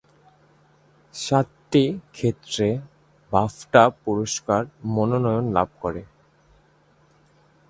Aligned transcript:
সাতটি 1.13 1.83
ক্ষেত্রে 2.13 2.67
বাফটা 3.31 3.83
পুরস্কার 4.03 4.61
মনোনয়ন 4.95 5.45
লাভ 5.53 5.69
করে। 5.81 6.01